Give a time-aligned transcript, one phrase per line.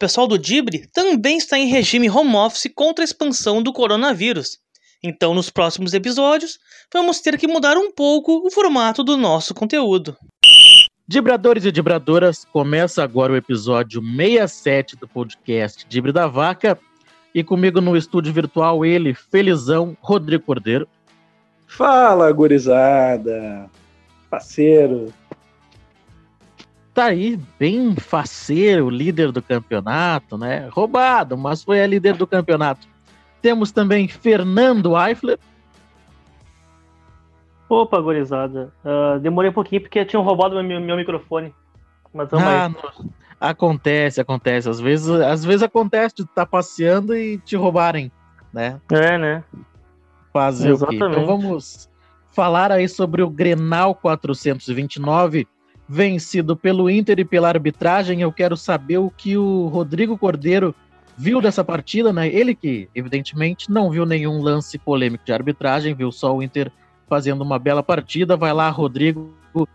[0.00, 4.56] O pessoal do Dibre também está em regime home office contra a expansão do coronavírus.
[5.04, 6.58] Então, nos próximos episódios,
[6.90, 10.16] vamos ter que mudar um pouco o formato do nosso conteúdo.
[11.06, 16.78] Dibradores e dibradoras, começa agora o episódio 67 do podcast Dibre da Vaca.
[17.34, 20.88] E comigo no estúdio virtual, ele, felizão, Rodrigo Cordeiro.
[21.66, 23.68] Fala, gurizada!
[24.30, 25.12] Parceiro!
[26.92, 30.68] Tá aí, bem faceiro, líder do campeonato, né?
[30.72, 32.86] Roubado, mas foi a líder do campeonato.
[33.40, 35.38] Temos também Fernando Eifler.
[37.68, 38.72] Opa, gurizada.
[38.84, 41.54] Uh, demorei um pouquinho porque tinham roubado meu, meu microfone.
[42.12, 42.68] Mas ah.
[42.68, 43.10] Não.
[43.40, 44.68] Acontece, acontece.
[44.68, 48.12] Às vezes, às vezes acontece de estar tá passeando e te roubarem,
[48.52, 48.78] né?
[48.92, 49.44] É, né?
[50.32, 51.02] Fazer Exatamente.
[51.02, 51.12] o quê?
[51.12, 51.88] Então vamos
[52.32, 55.48] falar aí sobre o Grenal 429,
[55.92, 58.20] vencido pelo Inter e pela arbitragem.
[58.20, 60.72] Eu quero saber o que o Rodrigo Cordeiro
[61.18, 62.28] viu dessa partida, né?
[62.28, 66.70] Ele que, evidentemente, não viu nenhum lance polêmico de arbitragem, viu só o Inter
[67.08, 68.36] fazendo uma bela partida.
[68.36, 69.34] Vai lá, Rodrigo.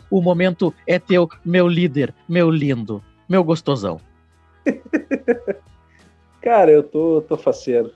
[0.10, 4.00] O momento é teu, meu líder, meu lindo meu gostosão?
[6.42, 7.92] Cara, eu tô, tô faceiro.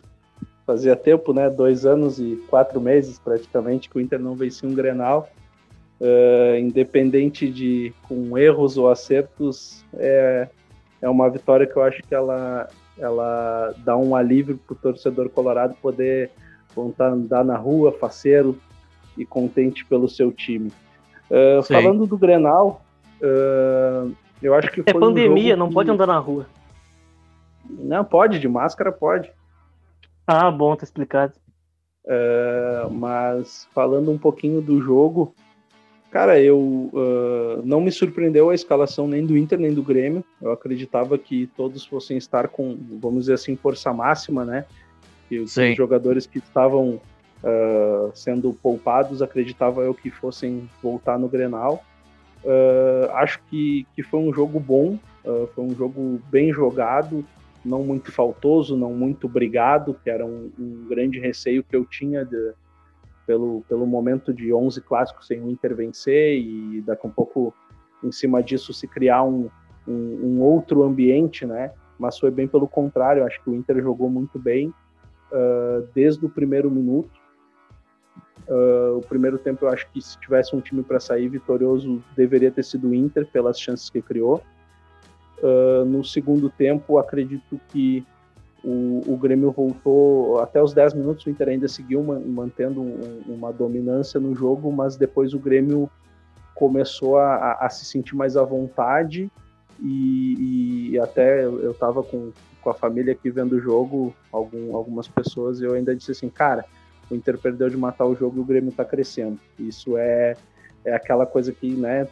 [0.65, 1.49] Fazia tempo, né?
[1.49, 5.29] Dois anos e quatro meses praticamente que o Inter não vencia um Grenal.
[5.99, 10.47] Uh, independente de com erros ou acertos, é,
[11.01, 15.27] é uma vitória que eu acho que ela, ela dá um alívio para o torcedor
[15.29, 16.31] colorado poder
[16.73, 18.57] voltar a andar na rua, faceiro
[19.17, 20.71] e contente pelo seu time.
[21.29, 22.81] Uh, falando do Grenal,
[23.21, 25.73] uh, eu acho que é pandemia, um não que...
[25.73, 26.47] pode andar na rua.
[27.69, 29.29] Não, pode, de máscara pode.
[30.25, 31.33] Ah, bom, tá explicado.
[32.89, 35.35] Mas falando um pouquinho do jogo,
[36.11, 40.23] cara, eu uh, não me surpreendeu a escalação nem do Inter nem do Grêmio.
[40.41, 44.65] Eu acreditava que todos fossem estar com, vamos dizer assim, força máxima, né?
[45.27, 45.75] Que os Sim.
[45.75, 46.99] jogadores que estavam
[47.43, 51.83] uh, sendo poupados, acreditava eu que fossem voltar no Grenal.
[52.43, 54.97] Uh, acho que, que foi um jogo bom,
[55.53, 57.23] foi um jogo bem jogado,
[57.63, 62.25] não muito faltoso, não muito brigado, que era um, um grande receio que eu tinha
[62.25, 62.53] de,
[63.29, 67.53] pelo, pelo momento de 11 clássicos sem o Inter vencer e daqui a um pouco
[68.03, 69.51] em cima disso se criar um,
[69.87, 71.71] um, um outro ambiente, né?
[71.99, 74.69] Mas foi bem pelo contrário, acho que o Inter jogou muito bem
[75.31, 77.11] uh, desde o primeiro minuto.
[78.47, 82.49] Uh, o primeiro tempo eu acho que se tivesse um time para sair vitorioso deveria
[82.49, 84.41] ter sido o Inter pelas chances que criou.
[85.37, 88.03] Uh, no segundo tempo acredito que
[88.63, 93.53] o, o, Grêmio voltou até os 10 minutos o Inter ainda seguiu mantendo um, uma
[93.53, 95.89] dominância no jogo, mas depois o Grêmio
[96.55, 99.31] começou a, a se sentir mais à vontade
[99.81, 102.31] e, e até eu estava com,
[102.61, 106.29] com a família aqui vendo o jogo, algum, algumas pessoas, e eu ainda disse assim,
[106.29, 106.65] cara,
[107.09, 109.39] o Inter perdeu de matar o jogo e o Grêmio está crescendo.
[109.57, 110.35] Isso é,
[110.83, 112.07] é aquela coisa que, né,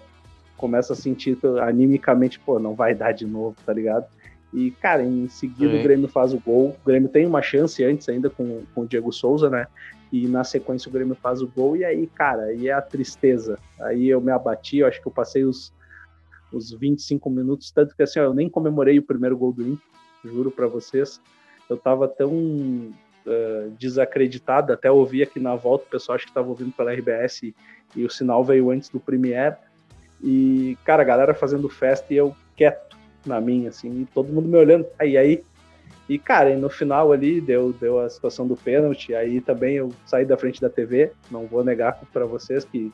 [0.56, 4.08] começa a sentir animicamente, pô, não vai dar de novo, tá ligado?
[4.54, 6.70] E, cara, em seguida o Grêmio faz o gol.
[6.70, 9.68] O Grêmio tem uma chance antes ainda com, com o Diego Souza, né?
[10.12, 11.76] E na sequência o Grêmio faz o gol.
[11.76, 13.60] E aí, cara, aí é a tristeza.
[13.80, 15.74] Aí eu me abati, eu acho que eu passei os,
[16.52, 19.86] os 25 minutos, tanto que assim, ó, eu nem comemorei o primeiro gol do Inter,
[20.24, 21.22] juro para vocês.
[21.70, 22.32] Eu tava tão
[23.28, 24.74] uh, desacreditada.
[24.74, 27.56] Até ouvi aqui na volta, o pessoal acho que estava ouvindo pela RBS e,
[27.96, 29.58] e, o sinal veio antes do Premiere.
[30.24, 32.97] E, cara, a galera fazendo festa e eu quieto
[33.28, 34.86] na minha, assim, e todo mundo me olhando.
[34.98, 35.44] Aí, aí.
[36.10, 39.14] E, cara, e no final ali deu, deu a situação do pênalti.
[39.14, 41.12] Aí também eu saí da frente da TV.
[41.30, 42.92] Não vou negar para vocês que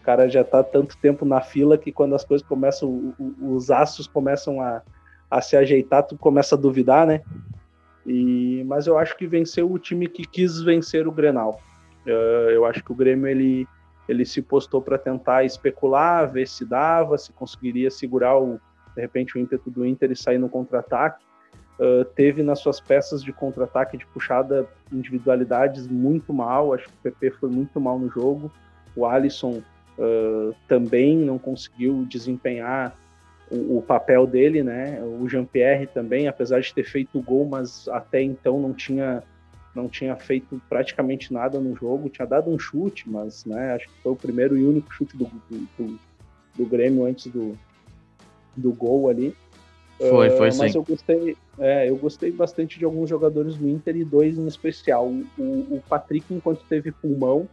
[0.00, 4.06] o cara já tá tanto tempo na fila que quando as coisas começam, os aços
[4.06, 4.82] começam a,
[5.30, 7.22] a se ajeitar, tu começa a duvidar, né?
[8.06, 11.60] E, mas eu acho que venceu o time que quis vencer o Grenal.
[12.06, 13.66] Uh, eu acho que o Grêmio ele,
[14.08, 18.60] ele se postou para tentar especular, ver se dava, se conseguiria segurar o,
[18.96, 21.24] de repente o ímpeto do Inter e sair no contra-ataque.
[21.78, 26.72] Uh, teve nas suas peças de contra-ataque de puxada individualidades muito mal.
[26.72, 28.50] Acho que o PP foi muito mal no jogo.
[28.96, 29.62] O Alisson
[29.98, 32.96] uh, também não conseguiu desempenhar
[33.50, 34.98] o, o, papel dele, né?
[35.02, 39.22] O Jean-Pierre também, apesar de ter feito o gol, mas até então não tinha
[39.74, 44.02] não tinha feito praticamente nada no jogo, tinha dado um chute, mas né, acho que
[44.02, 46.00] foi o primeiro e único chute do, do,
[46.56, 47.58] do Grêmio antes do,
[48.56, 49.34] do gol ali.
[49.98, 50.78] Foi, foi uh, mas sim.
[50.78, 55.08] eu gostei, é, eu gostei bastante de alguns jogadores do Inter e dois em especial.
[55.38, 57.48] O, o Patrick, enquanto teve pulmão,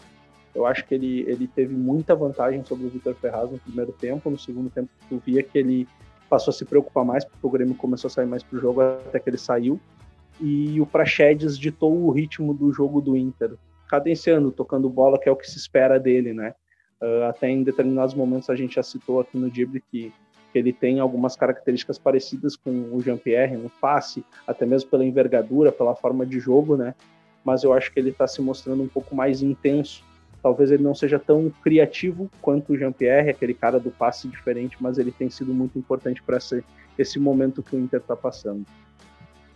[0.54, 4.30] eu acho que ele, ele teve muita vantagem sobre o Vitor Ferraz no primeiro tempo.
[4.30, 5.88] No segundo tempo, tu via que ele
[6.30, 9.20] passou a se preocupar mais, porque o Grêmio começou a sair mais pro jogo até
[9.20, 9.80] que ele saiu.
[10.42, 13.54] E o Praxedes ditou o ritmo do jogo do Inter,
[13.88, 16.54] cadenciando, tocando bola, que é o que se espera dele, né?
[17.02, 20.12] Uh, até em determinados momentos a gente já citou aqui no Dibre que,
[20.54, 25.72] que ele tem algumas características parecidas com o Jean-Pierre no passe, até mesmo pela envergadura,
[25.72, 26.96] pela forma de jogo, né?
[27.44, 30.04] Mas eu acho que ele está se mostrando um pouco mais intenso
[30.44, 34.98] Talvez ele não seja tão criativo quanto o Jean-Pierre, aquele cara do passe diferente, mas
[34.98, 36.38] ele tem sido muito importante para
[37.00, 38.66] esse, momento que o Inter está passando.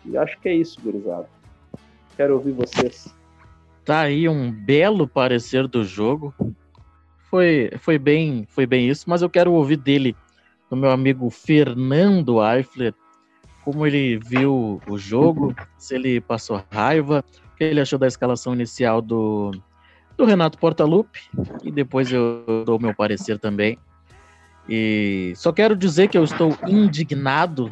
[0.05, 1.27] E acho que é isso, gurizada.
[2.15, 3.13] Quero ouvir vocês.
[3.83, 6.33] Tá aí um belo parecer do jogo.
[7.29, 10.15] Foi, foi bem, foi bem isso, mas eu quero ouvir dele,
[10.69, 12.93] do meu amigo Fernando Eifler,
[13.63, 17.23] como ele viu o jogo, se ele passou raiva,
[17.53, 19.51] o que ele achou da escalação inicial do,
[20.15, 21.19] do Renato Portaluppi
[21.63, 23.77] e depois eu dou meu parecer também.
[24.69, 27.71] E só quero dizer que eu estou indignado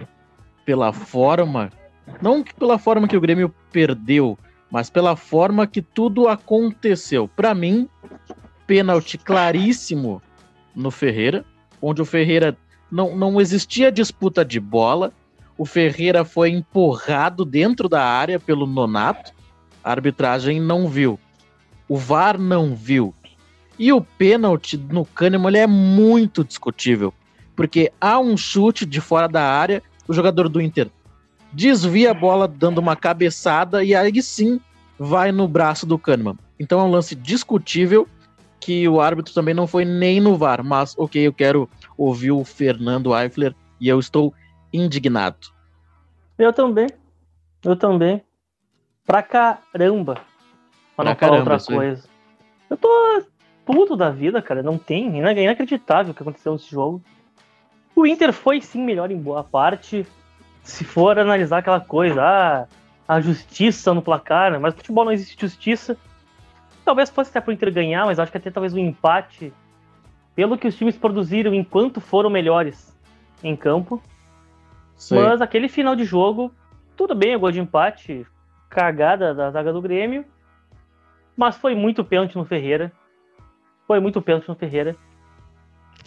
[0.65, 1.69] pela forma,
[2.21, 4.37] não pela forma que o Grêmio perdeu,
[4.71, 7.27] mas pela forma que tudo aconteceu.
[7.27, 7.89] Para mim,
[8.65, 10.21] pênalti claríssimo
[10.75, 11.45] no Ferreira,
[11.81, 12.57] onde o Ferreira
[12.95, 15.11] não, não existia disputa de bola.
[15.57, 19.31] O Ferreira foi empurrado dentro da área pelo Nonato.
[19.83, 21.19] A arbitragem não viu
[21.87, 23.13] o VAR não viu.
[23.77, 27.13] E o pênalti no Kahneman ele é muito discutível,
[27.55, 30.89] porque há um chute de fora da área, o jogador do Inter
[31.51, 34.59] desvia a bola dando uma cabeçada e aí sim
[34.99, 36.37] vai no braço do Kahneman.
[36.59, 38.07] Então é um lance discutível
[38.59, 42.43] que o árbitro também não foi nem no VAR, mas ok, eu quero ouvir o
[42.43, 44.33] Fernando Eifler e eu estou
[44.71, 45.47] indignado.
[46.37, 46.87] Eu também.
[47.63, 48.21] Eu também.
[49.05, 50.21] Pra caramba.
[50.95, 52.07] Pra não falar outra coisa.
[52.69, 53.23] Eu tô
[53.65, 54.61] puto da vida, cara.
[54.61, 55.21] Não tem.
[55.21, 57.01] É inacreditável o que aconteceu nesse jogo.
[57.95, 60.05] O Inter foi sim melhor em boa parte.
[60.63, 62.67] Se for analisar aquela coisa, ah,
[63.07, 64.57] a justiça no placar, né?
[64.57, 65.95] mas no futebol não existe justiça.
[66.83, 69.53] Talvez fosse até pro Inter ganhar, mas acho que até talvez um empate.
[70.35, 72.95] Pelo que os times produziram enquanto foram melhores
[73.43, 74.01] em campo.
[74.95, 75.15] Sim.
[75.15, 76.51] Mas aquele final de jogo,
[76.95, 78.25] tudo bem, é gol de empate,
[78.69, 80.25] cagada da zaga do Grêmio.
[81.35, 82.91] Mas foi muito pênalti no Ferreira.
[83.87, 84.95] Foi muito pênalti no Ferreira.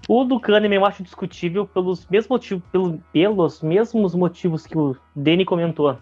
[0.08, 4.96] O do Kahneman eu acho discutível pelos mesmos motivos, pelos, pelos mesmos motivos que o
[5.14, 5.98] Deni comentou.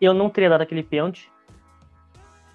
[0.00, 1.30] Eu não teria dado aquele pênalti.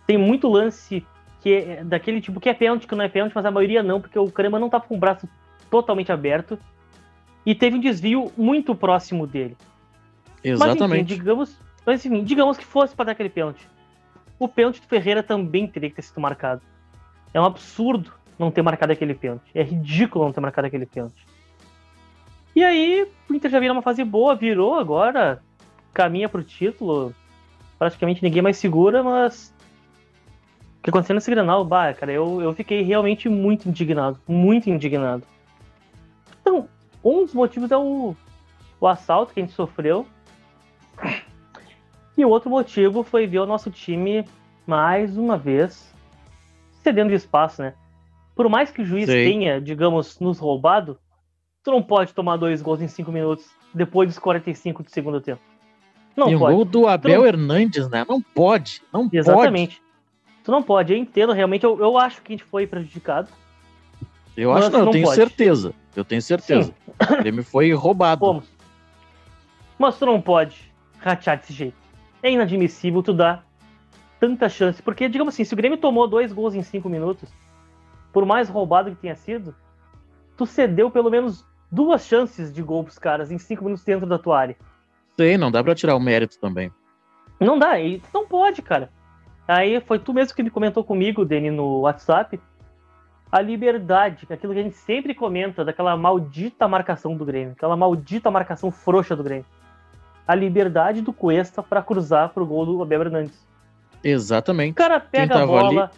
[0.05, 1.05] Tem muito lance
[1.41, 4.01] que é daquele tipo que é pênalti, que não é pênalti, mas a maioria não,
[4.01, 5.27] porque o Kahneman não tava com o braço
[5.69, 6.57] totalmente aberto.
[7.45, 9.55] E teve um desvio muito próximo dele.
[10.43, 10.79] Exatamente.
[10.79, 13.67] Mas, enfim, digamos, mas, enfim, digamos que fosse para dar aquele pênalti
[14.39, 16.61] o pênalti do Ferreira também teria que ter sido marcado.
[17.33, 19.49] É um absurdo não ter marcado aquele pênalti.
[19.53, 21.25] É ridículo não ter marcado aquele pênalti.
[22.55, 25.41] E aí, o Inter já vira uma fase boa, virou agora,
[25.93, 27.13] caminha pro título.
[27.77, 29.53] Praticamente ninguém mais segura, mas.
[30.79, 34.19] O que aconteceu nesse Granal, bah, cara, eu, eu fiquei realmente muito indignado.
[34.27, 35.23] Muito indignado.
[36.41, 36.67] Então,
[37.03, 38.15] um dos motivos é o,
[38.79, 40.05] o assalto que a gente sofreu.
[42.17, 44.25] E o outro motivo foi ver o nosso time,
[44.65, 45.93] mais uma vez,
[46.83, 47.73] cedendo espaço, né?
[48.35, 49.13] Por mais que o juiz Sim.
[49.13, 50.97] tenha, digamos, nos roubado,
[51.63, 55.41] tu não pode tomar dois gols em cinco minutos depois dos 45 do segundo tempo.
[56.15, 56.53] Não e pode.
[56.53, 57.27] o gol do Abel não...
[57.27, 58.05] Hernandes, né?
[58.07, 58.81] Não pode.
[58.91, 59.77] Não Exatamente.
[59.77, 59.86] Pode.
[60.47, 60.93] Tu não pode.
[60.93, 61.65] Eu entendo, realmente.
[61.65, 63.27] Eu, eu acho que a gente foi prejudicado.
[64.37, 65.17] Eu acho não, eu tenho pode.
[65.17, 65.73] certeza.
[65.93, 66.73] Eu tenho certeza.
[66.73, 67.13] Sim.
[67.13, 68.19] O Grêmio foi roubado.
[68.19, 68.45] Fomos.
[69.77, 71.75] Mas tu não pode ratear desse jeito
[72.23, 73.45] é inadmissível tu dar
[74.21, 74.81] tanta chance.
[74.81, 77.29] Porque, digamos assim, se o Grêmio tomou dois gols em cinco minutos,
[78.13, 79.53] por mais roubado que tenha sido,
[80.37, 84.17] tu cedeu pelo menos duas chances de gol pros caras em cinco minutos dentro da
[84.17, 84.57] tua área.
[85.17, 86.71] Sei, não dá pra tirar o mérito também.
[87.37, 88.89] Não dá, e não pode, cara.
[89.47, 92.39] Aí foi tu mesmo que me comentou comigo, Dani, no WhatsApp.
[93.31, 98.31] A liberdade, aquilo que a gente sempre comenta, daquela maldita marcação do Grêmio, aquela maldita
[98.31, 99.45] marcação frouxa do Grêmio
[100.27, 103.47] a liberdade do Cuesta para cruzar pro gol do Abel Hernandes.
[104.03, 104.73] Exatamente.
[104.73, 105.91] O cara pega a bola, ali...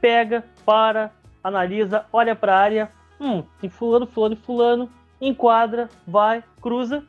[0.00, 1.10] pega, para,
[1.42, 7.02] analisa, olha para a área, hum, tem fulano, fulano e fulano, enquadra, vai, cruza,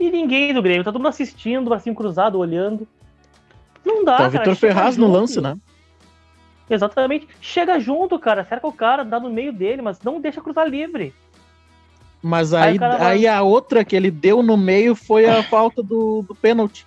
[0.00, 2.88] e ninguém do Grêmio, tá todo mundo assistindo, bracinho cruzado, olhando.
[3.88, 5.56] Não dá, tá o Vitor Ferraz no lance, né?
[6.68, 7.26] Exatamente.
[7.40, 11.14] Chega junto, cara, cerca o cara, dá no meio dele, mas não deixa cruzar livre.
[12.22, 16.22] Mas aí, aí, aí, a outra que ele deu no meio foi a falta do,
[16.22, 16.86] do pênalti.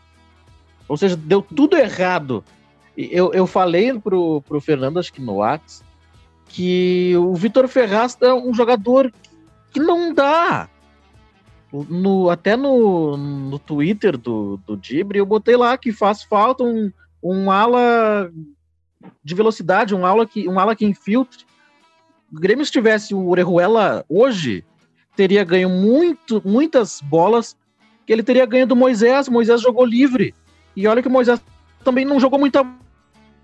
[0.87, 2.43] Ou seja, deu tudo errado.
[2.95, 5.83] Eu, eu falei pro, pro Fernando, acho que no Whats,
[6.49, 9.11] que o Vitor Ferraz é um jogador
[9.71, 10.69] que não dá.
[11.71, 16.91] No, até no, no Twitter do, do Dibre, eu botei lá que faz falta um,
[17.23, 18.31] um ala
[19.23, 21.45] de velocidade, um ala que, um ala que infiltre.
[22.31, 24.63] O Grêmio, se tivesse o Orejuela hoje,
[25.15, 27.55] teria ganho muito, muitas bolas
[28.05, 29.29] que ele teria ganho do Moisés.
[29.29, 30.33] Moisés jogou livre.
[30.75, 31.41] E olha que o Moisés
[31.83, 32.65] também não jogou muita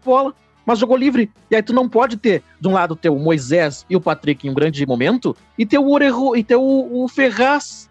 [0.04, 0.34] bola,
[0.66, 1.32] mas jogou livre.
[1.52, 4.48] E aí tu não pode ter, de um lado, ter o Moisés e o Patrick
[4.48, 7.90] em um grande momento, e ter o Orejo, e ter o, o Ferraz.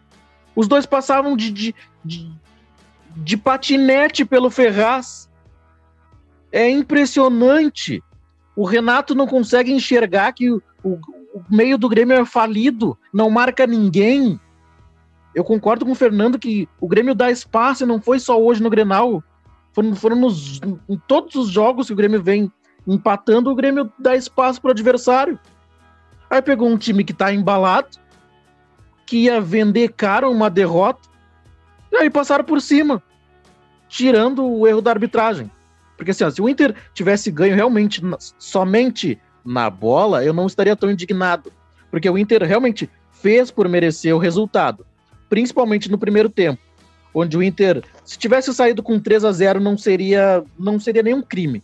[0.56, 2.32] Os dois passavam de, de, de,
[3.14, 5.28] de patinete pelo Ferraz.
[6.50, 8.02] É impressionante.
[8.56, 10.92] O Renato não consegue enxergar que o, o,
[11.34, 14.40] o meio do Grêmio é falido, não marca ninguém.
[15.34, 18.62] Eu concordo com o Fernando que o Grêmio dá espaço e não foi só hoje
[18.62, 19.22] no Grenal.
[19.74, 20.58] Foram, foram nos,
[20.88, 22.50] em todos os jogos que o Grêmio vem
[22.86, 25.38] empatando, o Grêmio dá espaço para o adversário.
[26.30, 27.88] Aí pegou um time que está embalado,
[29.06, 31.08] que ia vender caro uma derrota,
[31.92, 33.02] e aí passaram por cima,
[33.88, 35.50] tirando o erro da arbitragem.
[35.96, 38.02] Porque assim, ó, se o Inter tivesse ganho realmente
[38.38, 41.50] somente na bola, eu não estaria tão indignado.
[41.90, 44.84] Porque o Inter realmente fez por merecer o resultado.
[45.28, 46.60] Principalmente no primeiro tempo.
[47.14, 51.22] Onde o Inter, se tivesse saído com 3 a 0 não seria, não seria nenhum
[51.22, 51.62] crime.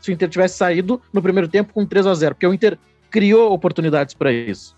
[0.00, 2.78] Se o Inter tivesse saído no primeiro tempo com 3 a 0 Porque o Inter
[3.10, 4.75] criou oportunidades para isso.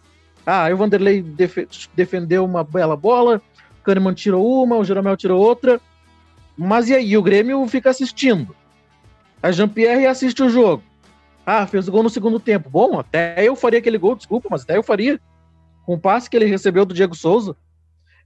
[0.50, 1.58] Ah, o Vanderlei def
[1.94, 3.42] defendeu uma bela bola,
[3.80, 5.78] o Kahneman tirou uma, o Jeromel tirou outra.
[6.56, 7.18] Mas e aí?
[7.18, 8.56] O Grêmio fica assistindo.
[9.42, 10.82] A Jean-Pierre assiste o jogo.
[11.44, 12.70] Ah, fez o gol no segundo tempo.
[12.70, 15.20] Bom, até eu faria aquele gol, desculpa, mas até eu faria.
[15.84, 17.54] Com o passe que ele recebeu do Diego Souza.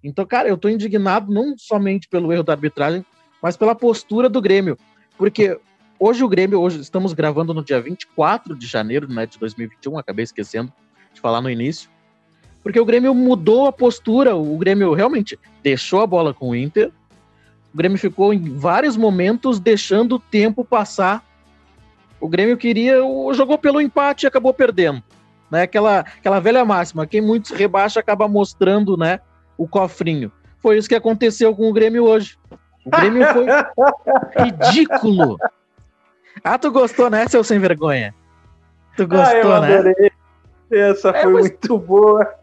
[0.02, 3.04] Então, cara, eu tô indignado não somente pelo erro da arbitragem,
[3.42, 4.78] mas pela postura do Grêmio.
[5.18, 5.58] Porque
[5.98, 10.22] hoje o Grêmio, hoje estamos gravando no dia 24 de janeiro né, de 2021, acabei
[10.22, 10.72] esquecendo
[11.12, 11.90] de falar no início.
[12.62, 16.90] Porque o Grêmio mudou a postura, o Grêmio realmente deixou a bola com o Inter.
[17.74, 21.24] O Grêmio ficou em vários momentos deixando o tempo passar
[22.22, 22.98] o Grêmio queria,
[23.32, 25.02] jogou pelo empate e acabou perdendo.
[25.50, 25.62] Né?
[25.62, 29.18] Aquela, aquela velha máxima, quem muitos rebaixa acaba mostrando né,
[29.58, 30.30] o cofrinho.
[30.60, 32.38] Foi isso que aconteceu com o Grêmio hoje.
[32.86, 33.46] O Grêmio foi
[34.44, 35.36] ridículo.
[36.44, 38.14] Ah, tu gostou, né, seu sem vergonha?
[38.96, 39.74] Tu gostou, ah, eu né?
[39.74, 39.94] adorei.
[40.70, 40.90] né?
[40.90, 41.42] Essa é, foi mas...
[41.42, 42.34] muito boa.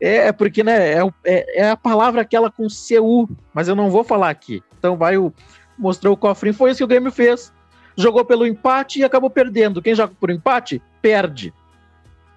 [0.00, 3.90] É, é porque, né, é, é, é, a palavra aquela com CU, mas eu não
[3.90, 4.62] vou falar aqui.
[4.78, 5.32] Então vai o.
[5.78, 7.52] Mostrou o cofrinho, foi isso que o Grêmio fez
[7.96, 9.80] jogou pelo empate e acabou perdendo.
[9.80, 11.52] Quem joga por empate, perde.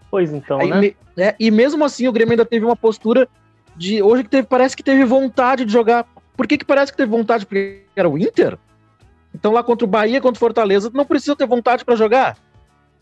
[0.09, 0.79] Pois então, Aí, né?
[0.79, 3.27] Me, é, e mesmo assim, o Grêmio ainda teve uma postura
[3.75, 4.01] de.
[4.01, 6.07] Hoje que teve, parece que teve vontade de jogar.
[6.35, 7.45] Por que, que parece que teve vontade?
[7.45, 8.57] Porque era o Inter?
[9.35, 12.37] Então lá contra o Bahia, contra o Fortaleza, não precisa ter vontade para jogar.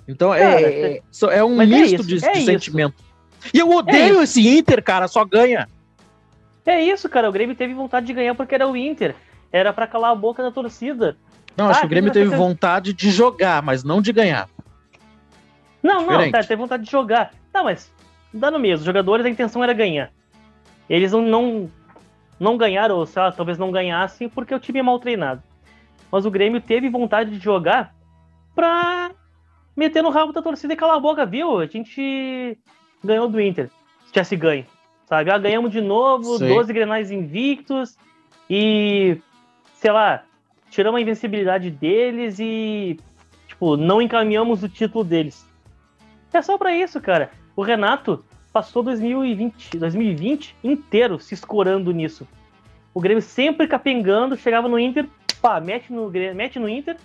[0.07, 2.95] Então é, cara, é, é, é, um é misto de, de sentimento.
[3.53, 5.67] E eu odeio esse Inter, cara, só ganha.
[6.65, 7.29] É isso, cara.
[7.29, 9.15] O Grêmio teve vontade de ganhar porque era o Inter.
[9.51, 11.17] Era para calar a boca da torcida.
[11.56, 14.50] Não, acho ah, que o Grêmio teve vontade de jogar, mas não de ganhar.
[15.82, 16.25] Não, Diferente.
[16.25, 17.32] não, tá, teve vontade de jogar.
[17.53, 17.91] Não, mas
[18.34, 18.79] dá no mesmo.
[18.79, 20.12] Os jogadores, a intenção era ganhar.
[20.89, 21.72] Eles não, não,
[22.39, 25.41] não ganharam, ou sei lá, talvez não ganhassem porque o time é mal treinado.
[26.12, 27.96] Mas o Grêmio teve vontade de jogar
[28.53, 29.12] pra
[29.75, 31.60] meter no rabo da torcida e calar a boca, viu?
[31.60, 32.58] A gente
[33.04, 33.70] ganhou do Inter.
[34.06, 34.66] Se tivesse ganho,
[35.06, 35.30] sabe?
[35.32, 36.48] Ah, ganhamos de novo, Sim.
[36.48, 37.98] 12 grenais invictos
[38.50, 39.18] e,
[39.75, 40.24] sei lá,
[40.70, 43.00] tiramos a invencibilidade deles e,
[43.48, 45.46] tipo, não encaminhamos o título deles.
[46.34, 47.32] É só para isso, cara.
[47.56, 48.24] O Renato
[48.54, 52.27] passou 2020, 2020 inteiro se escorando nisso.
[52.94, 55.08] O Grêmio sempre capengando, chegava no Inter,
[55.42, 56.98] pá, mete no, mete no Inter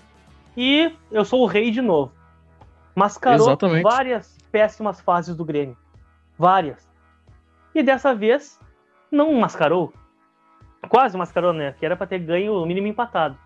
[0.57, 2.13] e eu sou o rei de novo.
[2.95, 3.83] Mascarou Exatamente.
[3.83, 5.77] várias péssimas fases do Grêmio.
[6.43, 6.91] Várias.
[7.73, 8.59] E dessa vez
[9.11, 9.93] não mascarou.
[10.89, 11.73] Quase mascarou, né?
[11.79, 13.39] Que era para ter ganho o mínimo empatado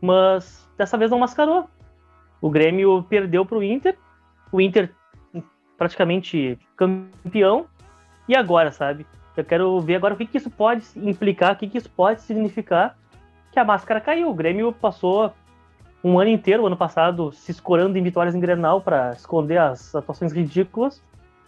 [0.00, 1.68] mas dessa vez não mascarou.
[2.40, 3.96] O Grêmio perdeu para o Inter,
[4.52, 4.94] o Inter
[5.76, 7.66] praticamente campeão,
[8.28, 9.06] e agora, sabe?
[9.36, 12.20] Eu quero ver agora o que, que isso pode implicar, o que, que isso pode
[12.22, 12.96] significar
[13.52, 14.28] que a máscara caiu.
[14.30, 15.32] O Grêmio passou
[16.02, 20.32] um ano inteiro, ano passado, se escorando em vitórias em Grenal para esconder as atuações
[20.32, 21.02] ridículas,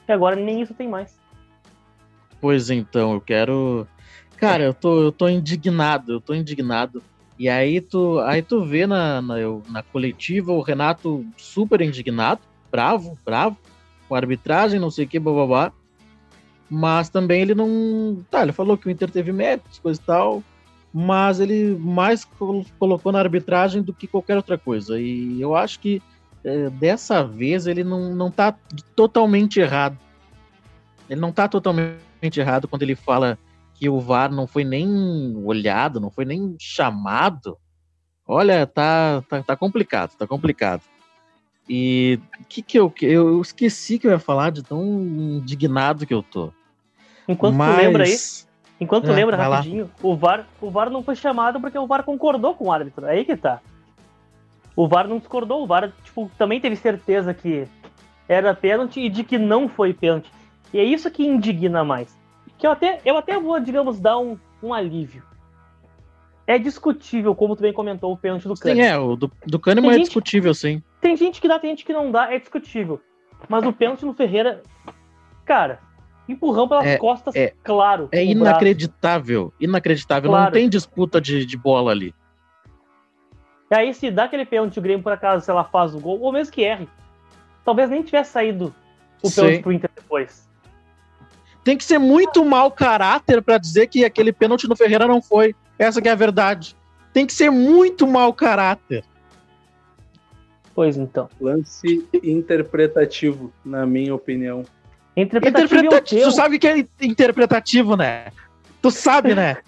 [0.08, 1.18] e agora nem isso tem mais.
[2.40, 3.86] Pois então, eu quero.
[4.36, 7.02] Cara, eu tô, eu tô indignado, eu tô indignado
[7.40, 9.36] e aí tu, aí tu vê na, na,
[9.70, 13.56] na coletiva o Renato super indignado, bravo, bravo,
[14.06, 15.72] com arbitragem, não sei o que, blá.
[16.68, 18.22] Mas também ele não.
[18.30, 20.42] Tá, ele falou que o Inter teve méritos, coisa e tal,
[20.92, 22.28] mas ele mais
[22.78, 25.00] colocou na arbitragem do que qualquer outra coisa.
[25.00, 26.02] E eu acho que
[26.78, 28.54] dessa vez ele não, não tá
[28.94, 29.98] totalmente errado.
[31.08, 33.38] Ele não tá totalmente errado quando ele fala
[33.74, 37.58] que o VAR não foi nem olhado, não foi nem chamado.
[38.26, 40.82] Olha, tá, tá, tá complicado, tá complicado.
[41.68, 42.18] E
[42.48, 46.52] que que eu, eu esqueci que eu ia falar de tão indignado que eu tô.
[47.28, 47.74] Enquanto Mas...
[47.74, 48.16] tu lembra aí,
[48.80, 52.02] enquanto tu é, lembra rapidinho, o VAR, o VAR não foi chamado porque o VAR
[52.02, 53.06] concordou com o árbitro.
[53.06, 53.60] É aí que tá.
[54.80, 57.68] O VAR não discordou, o VAR tipo, também teve certeza que
[58.26, 60.32] era pênalti e de que não foi pênalti.
[60.72, 62.18] E é isso que indigna mais.
[62.56, 65.22] Que eu até, eu até vou, digamos, dar um, um alívio.
[66.46, 68.82] É discutível, como tu bem comentou, o pênalti do Kahneman.
[68.82, 70.82] Sim, é, o do, do Kahneman é gente, discutível, sim.
[70.98, 72.98] Tem gente que dá, tem gente que não dá, é discutível.
[73.50, 74.62] Mas o pênalti no Ferreira,
[75.44, 75.78] cara,
[76.26, 78.08] empurrão pelas é, costas, é, claro.
[78.12, 79.56] É inacreditável, braço.
[79.60, 80.30] inacreditável.
[80.30, 80.44] Claro.
[80.46, 82.14] Não tem disputa de, de bola ali.
[83.70, 86.20] E aí, se dá aquele pênalti, o Grêmio, por acaso, se ela faz o gol,
[86.20, 86.88] ou mesmo que erre,
[87.64, 88.74] talvez nem tivesse saído
[89.22, 90.48] o pênalti pro Inter depois.
[91.62, 95.54] Tem que ser muito mau caráter para dizer que aquele pênalti no Ferreira não foi.
[95.78, 96.74] Essa é a verdade.
[97.12, 99.04] Tem que ser muito mau caráter.
[100.74, 101.28] Pois então.
[101.40, 104.64] Lance interpretativo, na minha opinião.
[105.16, 105.74] Interpretativo.
[105.74, 108.32] interpretativo tu sabe que é interpretativo, né?
[108.80, 109.58] Tu sabe, né?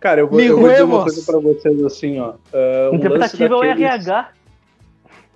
[0.00, 2.34] Cara, eu vou, eu vou dizer uma coisa pra vocês assim, ó.
[2.52, 4.30] Uh, um é o RH.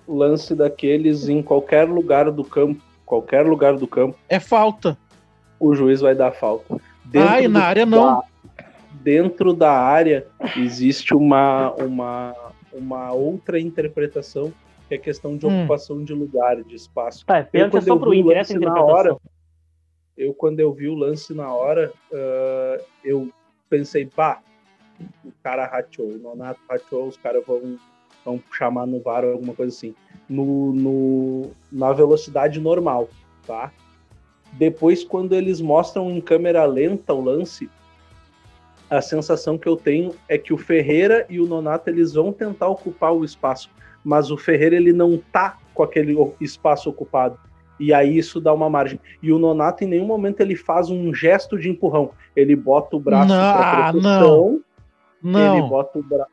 [0.07, 2.81] Lance daqueles em qualquer lugar do campo.
[3.05, 4.17] Qualquer lugar do campo.
[4.29, 4.97] É falta.
[5.59, 6.77] O juiz vai dar falta.
[7.03, 8.23] Dentro ah, e na área não.
[8.91, 10.25] dentro da área
[10.57, 12.33] existe uma, uma,
[12.71, 14.53] uma outra interpretação
[14.87, 15.59] que é questão de hum.
[15.59, 17.25] ocupação de lugar, de espaço.
[17.25, 19.17] Tá, eu, quando é só pro Inter, essa na hora,
[20.17, 23.29] eu quando eu vi o lance na hora, uh, eu
[23.69, 24.41] pensei, pá,
[25.23, 27.77] o cara rateou, o Nonato rateou, os caras vão,
[28.23, 29.95] vão chamar no VAR ou alguma coisa assim.
[30.29, 33.09] No, no, na velocidade normal,
[33.45, 33.71] tá?
[34.53, 37.69] Depois, quando eles mostram em câmera lenta o lance,
[38.89, 42.67] a sensação que eu tenho é que o Ferreira e o Nonato eles vão tentar
[42.67, 43.69] ocupar o espaço,
[44.03, 47.37] mas o Ferreira ele não tá com aquele espaço ocupado.
[47.79, 48.99] E aí isso dá uma margem.
[49.21, 52.11] E o Nonato em nenhum momento ele faz um gesto de empurrão.
[52.35, 54.51] Ele bota o braço para ah, proteção.
[54.51, 54.61] Não.
[55.23, 55.57] Não.
[55.57, 56.31] Ele bota o braço.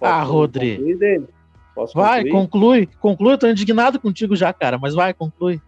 [0.00, 0.82] Ah, Rodrigo.
[1.94, 2.88] Vai, conclui.
[2.98, 5.60] Conclui, eu tô indignado contigo já, cara, mas vai, conclui.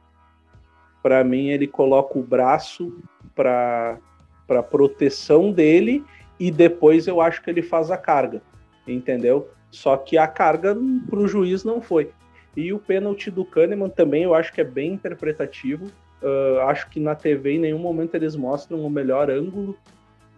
[1.03, 2.93] Para mim ele coloca o braço
[3.35, 3.99] para
[4.47, 6.05] para proteção dele
[6.39, 8.43] e depois eu acho que ele faz a carga,
[8.87, 9.49] entendeu?
[9.71, 10.77] Só que a carga
[11.09, 12.11] para o juiz não foi.
[12.55, 15.87] E o pênalti do Kahneman também eu acho que é bem interpretativo.
[16.23, 19.77] Uh, acho que na TV em nenhum momento eles mostram o melhor ângulo.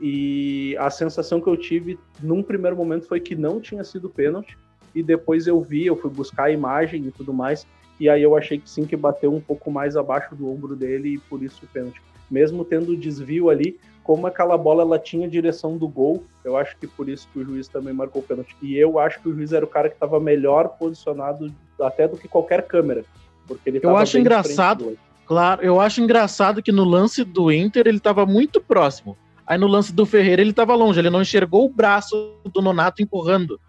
[0.00, 4.59] E a sensação que eu tive num primeiro momento foi que não tinha sido pênalti.
[4.94, 7.66] E depois eu vi, eu fui buscar a imagem e tudo mais.
[7.98, 11.14] E aí eu achei que sim, que bateu um pouco mais abaixo do ombro dele
[11.14, 12.00] e por isso o pênalti.
[12.30, 16.76] Mesmo tendo o desvio ali, como aquela bola ela tinha direção do gol, eu acho
[16.76, 18.54] que por isso que o juiz também marcou o pênalti.
[18.61, 22.16] E eu acho que o juiz era o cara que estava melhor posicionado até do
[22.16, 23.04] que qualquer câmera,
[23.46, 27.98] porque ele Eu acho engraçado, claro, eu acho engraçado que no lance do Inter ele
[27.98, 29.16] estava muito próximo.
[29.46, 33.02] Aí no lance do Ferreira ele estava longe, ele não enxergou o braço do Nonato
[33.02, 33.61] empurrando.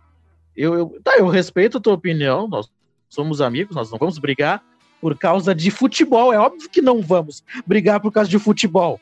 [0.55, 2.69] Eu, eu, tá, eu respeito a tua opinião, nós
[3.09, 4.63] somos amigos, nós não vamos brigar
[5.01, 6.33] por causa de futebol.
[6.33, 8.99] É óbvio que não vamos brigar por causa de futebol.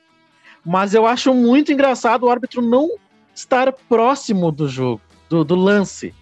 [0.66, 2.90] Mas eu acho muito engraçado o árbitro não
[3.36, 6.14] estar próximo do jogo, do, do lance.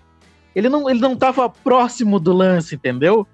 [0.54, 3.26] Ele não ele não estava próximo do lance, entendeu?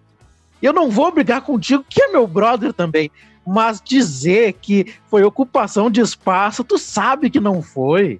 [0.61, 3.11] Eu não vou brigar contigo, que é meu brother também.
[3.49, 8.19] Mas dizer que foi ocupação de espaço, tu sabe que não foi.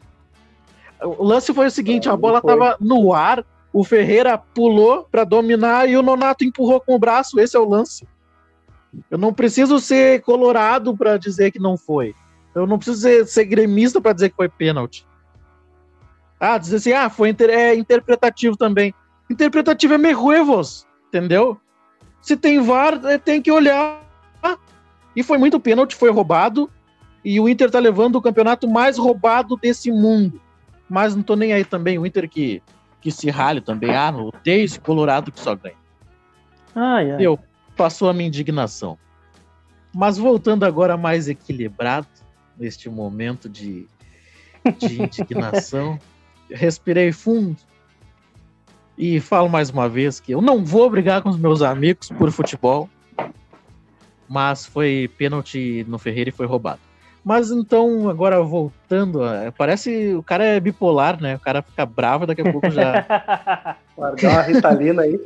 [1.04, 5.90] O lance foi o seguinte: a bola estava no ar, o Ferreira pulou para dominar
[5.90, 7.40] e o Nonato empurrou com o braço.
[7.42, 8.08] Esse é o lance.
[9.12, 12.16] Eu não preciso ser colorado para dizer que não foi.
[12.56, 15.06] Eu não preciso ser, ser gremista para dizer que foi pênalti.
[16.40, 18.94] Ah, dizer assim, ah, foi inter, é interpretativo também.
[19.30, 21.60] Interpretativo é merruevos, entendeu?
[22.22, 23.97] Se tem VAR, é, tem que olhar.
[25.18, 26.70] E foi muito pênalti, foi roubado.
[27.26, 30.40] E o Inter tá levando o campeonato mais roubado desse mundo.
[30.88, 31.98] Mas não tô nem aí também.
[31.98, 32.62] O Inter que,
[33.02, 33.96] que se rale também.
[33.96, 35.74] Ah, no odeio esse Colorado que só ganha.
[36.76, 37.18] Ai, ai.
[37.20, 37.40] Eu,
[37.76, 38.96] passou a minha indignação.
[39.92, 42.08] Mas voltando agora mais equilibrado,
[42.56, 43.88] neste momento de,
[44.78, 45.98] de indignação.
[46.48, 47.58] Respirei fundo
[48.96, 52.32] e falo mais uma vez que eu não vou brigar com os meus amigos por
[52.32, 52.88] futebol,
[54.28, 56.80] mas foi pênalti no Ferreira e foi roubado.
[57.24, 59.20] Mas então, agora voltando,
[59.58, 61.36] parece o cara é bipolar, né?
[61.36, 63.76] O cara fica bravo daqui a pouco já.
[63.98, 65.20] Guardar uma ritalina aí.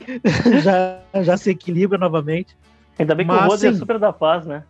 [0.62, 2.54] já, já se equilibra novamente.
[2.98, 4.64] Ainda bem que Mas, o Rodo é super da paz, né?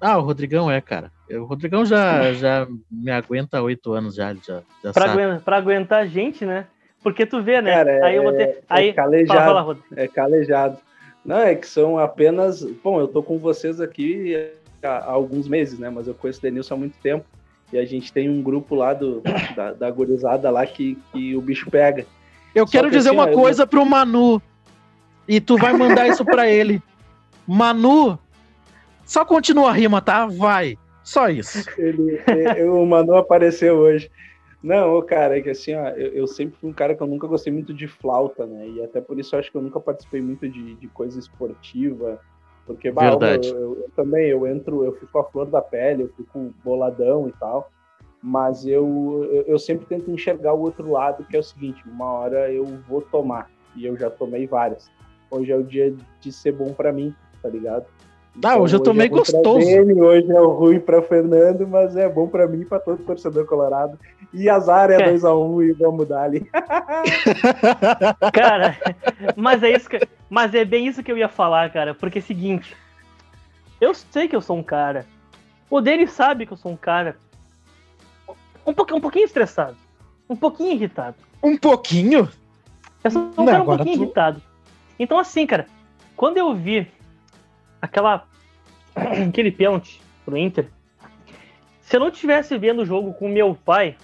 [0.00, 1.10] Ah, o Rodrigão é, cara.
[1.30, 5.56] O Rodrigão já, já me aguenta há oito anos já, já, já pra, aguentar, pra
[5.56, 6.66] aguentar a gente, né?
[7.02, 7.72] Porque tu vê, né?
[7.72, 8.48] Cara, é, aí eu vou ter.
[8.48, 9.40] É aí, é calejado.
[9.40, 10.78] Fala, fala, é calejado.
[11.26, 12.62] Não, é que são apenas.
[12.62, 14.48] Bom, eu tô com vocês aqui
[14.80, 15.90] há, há alguns meses, né?
[15.90, 17.26] Mas eu conheço o Denilson há muito tempo.
[17.72, 19.20] E a gente tem um grupo lá do,
[19.56, 22.06] da, da gurizada lá que, que o bicho pega.
[22.54, 23.66] Eu Só quero que dizer assim, uma coisa eu...
[23.66, 24.40] pro Manu.
[25.26, 26.80] E tu vai mandar isso pra ele.
[27.44, 28.16] Manu,
[29.04, 30.26] só continua a rima, tá?
[30.26, 30.78] Vai.
[31.02, 31.68] Só isso.
[31.76, 34.08] Ele, ele, o Manu apareceu hoje.
[34.66, 37.28] Não, cara, é que assim, ó, eu, eu, sempre fui um cara que eu nunca
[37.28, 38.68] gostei muito de flauta, né?
[38.68, 42.20] E até por isso eu acho que eu nunca participei muito de, de coisa esportiva.
[42.66, 43.46] Porque, bah, Verdade.
[43.46, 47.28] Eu, eu, eu, também, eu entro, eu fico a flor da pele, eu fico boladão
[47.28, 47.70] e tal.
[48.20, 52.50] Mas eu, eu, sempre tento enxergar o outro lado, que é o seguinte, uma hora
[52.50, 53.48] eu vou tomar.
[53.76, 54.90] E eu já tomei várias.
[55.30, 57.86] Hoje é o dia de ser bom para mim, tá ligado?
[58.44, 59.66] Ah, hoje eu tô meio é gostoso.
[59.66, 63.46] Dele, hoje é ruim para Fernando, mas é bom para mim e para todo torcedor
[63.46, 63.98] colorado.
[64.32, 66.48] E azar é 2x1 um, e vamos dar ali.
[68.32, 68.76] cara,
[69.34, 71.94] mas é, isso que, mas é bem isso que eu ia falar, cara.
[71.94, 72.76] Porque é o seguinte,
[73.80, 75.06] eu sei que eu sou um cara.
[75.70, 77.16] O dele sabe que eu sou um cara
[78.66, 79.76] um, pouquinho, um pouquinho estressado.
[80.28, 81.16] Um pouquinho irritado.
[81.42, 82.28] Um pouquinho?
[83.02, 84.02] Eu sou um Não, cara um pouquinho tu...
[84.02, 84.42] irritado.
[84.98, 85.66] Então, assim, cara,
[86.16, 86.86] quando eu vi
[87.80, 88.26] aquela
[89.28, 90.68] aquele pênalti pro Inter,
[91.80, 93.96] se eu não estivesse vendo o jogo com meu pai,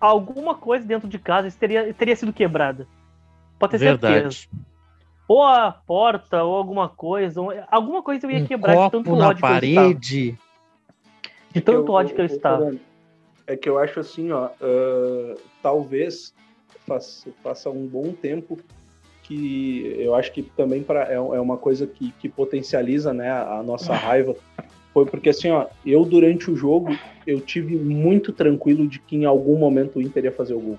[0.00, 2.86] alguma coisa dentro de casa teria, teria sido quebrada.
[3.58, 4.14] Pode ter Verdade.
[4.14, 4.48] certeza.
[5.28, 7.40] Ou a porta, ou alguma coisa,
[7.70, 10.38] alguma coisa eu ia um quebrar copo de tanto na ódio parede.
[11.52, 12.74] De tanto ódio que eu estava.
[13.46, 16.34] É que eu acho assim, ó, uh, talvez
[16.86, 18.58] faça, faça um bom tempo
[19.30, 23.62] que eu acho que também pra, é, é uma coisa que, que potencializa né, a
[23.64, 24.34] nossa raiva.
[24.92, 29.24] Foi porque assim, ó, eu durante o jogo eu tive muito tranquilo de que em
[29.24, 30.78] algum momento o Inter ia fazer o gol.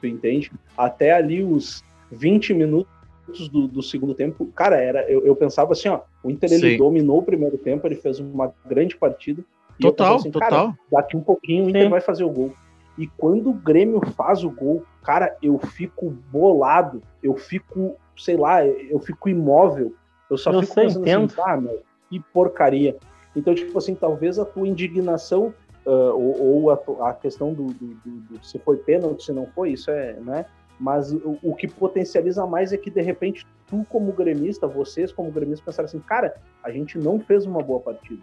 [0.00, 0.50] Tu entende?
[0.76, 5.88] Até ali os 20 minutos do, do segundo tempo, cara, era eu, eu pensava assim,
[5.88, 9.44] ó, o Inter ele dominou o primeiro tempo, ele fez uma grande partida.
[9.80, 10.74] Total, assim, total.
[10.90, 11.90] daqui um pouquinho o Inter Sim.
[11.90, 12.52] vai fazer o gol.
[12.98, 18.66] E quando o Grêmio faz o gol, cara, eu fico bolado, eu fico, sei lá,
[18.66, 19.94] eu fico imóvel.
[20.30, 21.24] Eu só eu fico sei, pensando entendo.
[21.24, 22.96] assim, ah, meu, que porcaria.
[23.34, 25.54] Então, tipo assim, talvez a tua indignação
[25.86, 29.46] uh, ou, ou a, a, questão do, do, do, do, se foi pênalti, se não
[29.46, 30.46] foi, isso é, né?
[30.78, 35.30] Mas o, o, que potencializa mais é que, de repente, tu como gremista, vocês como
[35.30, 38.22] gremistas, pensaram assim, cara, a gente não fez uma boa partida.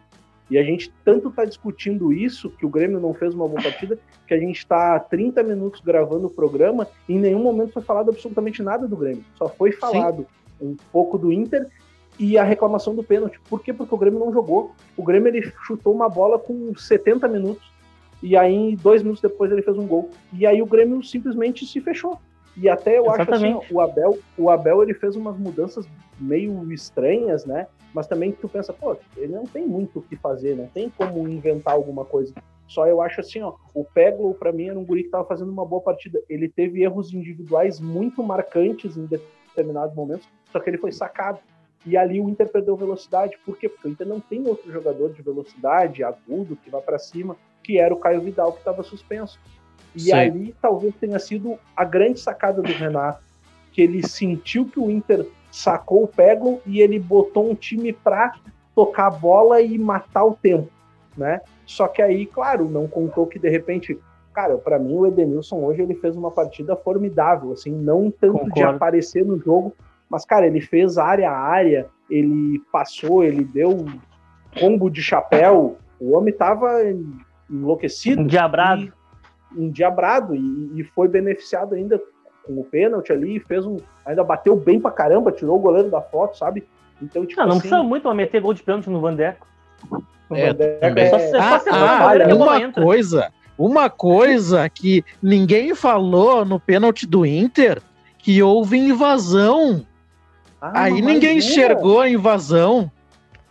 [0.49, 3.99] E a gente tanto está discutindo isso, que o Grêmio não fez uma boa partida,
[4.27, 8.09] que a gente está 30 minutos gravando o programa e em nenhum momento foi falado
[8.09, 9.23] absolutamente nada do Grêmio.
[9.37, 10.25] Só foi falado
[10.59, 10.69] Sim.
[10.69, 11.67] um pouco do Inter
[12.17, 13.39] e a reclamação do pênalti.
[13.47, 13.71] Por quê?
[13.71, 14.73] Porque o Grêmio não jogou.
[14.97, 17.71] O Grêmio ele chutou uma bola com 70 minutos
[18.21, 20.09] e aí dois minutos depois ele fez um gol.
[20.33, 22.19] E aí o Grêmio simplesmente se fechou.
[22.57, 23.33] E até eu Exatamente.
[23.33, 25.87] acho assim, o Abel, o Abel ele fez umas mudanças
[26.19, 27.67] meio estranhas, né?
[27.93, 31.27] Mas também tu pensa, pô, ele não tem muito o que fazer, não tem como
[31.27, 32.33] inventar alguma coisa.
[32.67, 35.51] Só eu acho assim, ó, o Peglo para mim era um guri que tava fazendo
[35.51, 36.21] uma boa partida.
[36.29, 41.39] Ele teve erros individuais muito marcantes em determinados momentos, só que ele foi sacado.
[41.85, 43.39] E ali o Inter perdeu velocidade.
[43.43, 43.67] Por quê?
[43.67, 47.79] Porque o Inter não tem outro jogador de velocidade, agudo, que vá para cima, que
[47.79, 49.39] era o Caio Vidal, que estava suspenso.
[49.95, 50.13] E Sim.
[50.13, 53.23] ali talvez tenha sido a grande sacada do Renato,
[53.71, 58.33] que ele sentiu que o Inter sacou o Pego e ele botou um time para
[58.75, 60.69] tocar a bola e matar o tempo,
[61.17, 61.41] né?
[61.65, 63.99] Só que aí, claro, não contou que de repente,
[64.33, 68.53] cara, para mim o Edenilson hoje ele fez uma partida formidável, assim, não tanto Concordo.
[68.53, 69.75] de aparecer no jogo,
[70.09, 73.85] mas cara, ele fez área a área, ele passou, ele deu
[74.59, 76.81] combo de chapéu, o homem tava
[77.49, 78.91] enlouquecido, endiabrado,
[79.55, 82.01] e, endiabrado e, e foi beneficiado ainda
[82.49, 83.77] com o pênalti ali, fez um.
[84.03, 86.67] Ainda bateu bem pra caramba, tirou o goleiro da foto, sabe?
[86.99, 87.39] Então, tipo.
[87.39, 89.47] Não, não assim, precisa muito meter gol de pênalti no Vandeco.
[90.31, 90.49] É,
[90.81, 97.05] é, só, ah, só ah, ah, uma coisa, uma coisa que ninguém falou no pênalti
[97.07, 97.81] do Inter,
[98.17, 99.85] que houve invasão.
[100.61, 101.37] Ah, Aí ninguém uma.
[101.37, 102.91] enxergou a invasão.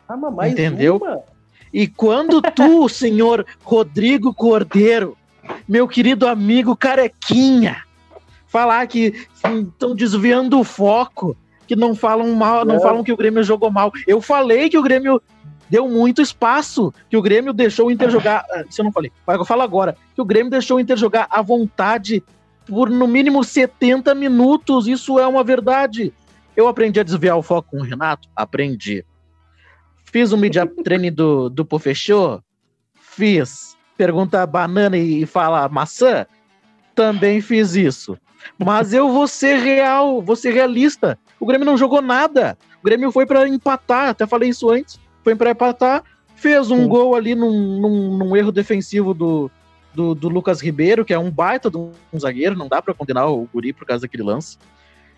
[0.08, 0.96] Ah, mas entendeu?
[0.96, 1.20] Uma.
[1.72, 5.16] E quando tu, senhor Rodrigo Cordeiro,
[5.68, 7.87] meu querido amigo carequinha,
[8.48, 12.80] falar que estão desviando o foco, que não falam mal, não é.
[12.80, 13.92] falam que o Grêmio jogou mal.
[14.06, 15.22] Eu falei que o Grêmio
[15.70, 18.44] deu muito espaço, que o Grêmio deixou o Inter jogar.
[18.50, 21.28] Ah, isso eu não falei, eu falo agora, que o Grêmio deixou o Inter jogar
[21.30, 22.24] à vontade
[22.66, 24.88] por no mínimo 70 minutos.
[24.88, 26.12] Isso é uma verdade.
[26.56, 28.28] Eu aprendi a desviar o foco com o Renato?
[28.34, 29.04] Aprendi.
[30.04, 32.42] Fiz o um media training do, do Pofechô?
[32.94, 33.76] Fiz.
[33.96, 36.26] Pergunta banana e fala maçã?
[36.94, 38.16] Também fiz isso.
[38.58, 41.18] Mas eu vou ser real, vou ser realista.
[41.38, 42.56] O Grêmio não jogou nada.
[42.80, 44.98] O Grêmio foi para empatar, até falei isso antes.
[45.22, 46.02] Foi para empatar,
[46.34, 46.88] fez um Sim.
[46.88, 49.50] gol ali num, num, num erro defensivo do,
[49.94, 53.28] do, do, Lucas Ribeiro, que é um baita de um zagueiro, não dá para condenar
[53.30, 54.56] o Guri por causa daquele lance.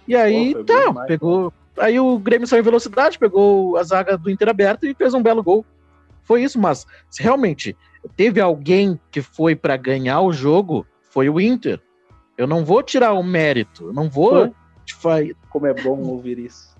[0.09, 1.45] E aí, Pô, tá, demais, pegou.
[1.45, 1.51] Né?
[1.79, 5.23] Aí o Grêmio saiu em velocidade, pegou a zaga do Inter aberta e fez um
[5.23, 5.65] belo gol.
[6.25, 7.77] Foi isso, mas se realmente
[8.17, 11.81] teve alguém que foi para ganhar o jogo, foi o Inter.
[12.41, 14.51] Eu não vou tirar o mérito, eu não vou.
[15.51, 16.75] Como é bom ouvir isso.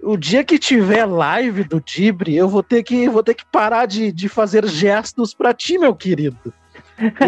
[0.00, 3.86] O dia que tiver live do Dibre, eu vou ter que, vou ter que parar
[3.86, 6.54] de, de fazer gestos para ti, meu querido.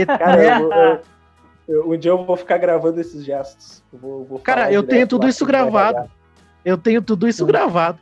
[0.06, 1.00] Cara, eu, eu,
[1.66, 3.82] eu, um dia eu vou ficar gravando esses gestos.
[3.92, 6.08] Eu vou, vou Cara, eu tenho tudo isso gravado.
[6.64, 7.98] Eu tenho tudo isso gravado.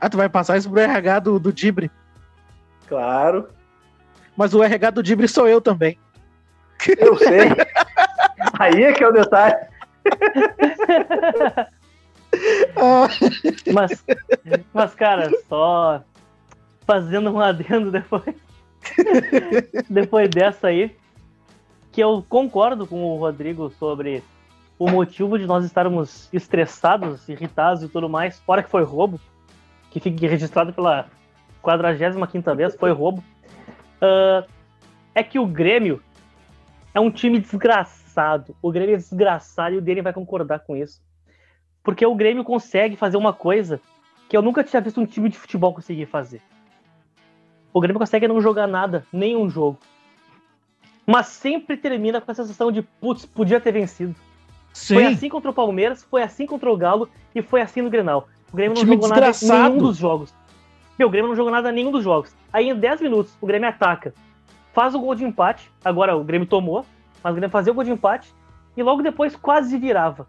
[0.00, 1.90] Ah, tu vai passar isso pro RH do, do Dibre?
[2.86, 3.48] Claro.
[4.36, 5.98] Mas o RH do Dibre sou eu também.
[6.96, 7.48] Eu sei.
[8.58, 9.56] Aí é que é o detalhe.
[13.72, 14.04] mas,
[14.72, 16.02] mas, cara, só
[16.86, 18.34] fazendo um adendo depois.
[19.90, 20.96] depois dessa aí,
[21.90, 24.22] que eu concordo com o Rodrigo sobre
[24.78, 29.18] o motivo de nós estarmos estressados, irritados e tudo mais, fora que foi roubo,
[29.90, 31.06] que fique registrado pela
[31.62, 33.24] 45 vez, foi roubo,
[34.02, 34.46] uh,
[35.14, 36.00] é que o Grêmio
[36.94, 38.05] é um time desgraçado.
[38.62, 41.02] O Grêmio é desgraçado e o dele vai concordar com isso.
[41.82, 43.80] Porque o Grêmio consegue fazer uma coisa
[44.28, 46.42] que eu nunca tinha visto um time de futebol conseguir fazer.
[47.72, 49.78] O Grêmio consegue não jogar nada, nenhum jogo.
[51.06, 54.14] Mas sempre termina com a sensação de, putz, podia ter vencido.
[54.72, 54.94] Sim.
[54.94, 58.28] Foi assim contra o Palmeiras, foi assim contra o Galo e foi assim no Grenal.
[58.52, 60.34] O Grêmio não jogou nada em nenhum dos jogos.
[60.98, 62.34] Meu, o Grêmio não jogou nada em nenhum dos jogos.
[62.52, 64.12] Aí em 10 minutos o Grêmio ataca,
[64.72, 65.70] faz o gol de empate.
[65.84, 66.84] Agora o Grêmio tomou,
[67.26, 68.32] mas o Grêmio fazia o gol de empate
[68.76, 70.28] e logo depois quase virava.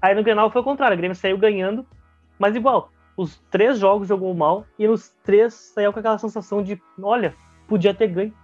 [0.00, 1.86] Aí no Grenal foi o contrário, o Grêmio saiu ganhando,
[2.36, 6.82] mas igual, os três jogos jogou mal e nos três saiu com aquela sensação de,
[7.00, 7.36] olha,
[7.68, 8.34] podia ter ganho.